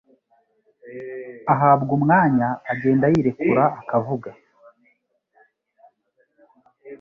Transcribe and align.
ahabwa 1.53 1.91
umwanya 1.97 2.49
agenda 2.71 3.05
yirekura 3.13 3.63
akavuga 3.79 4.29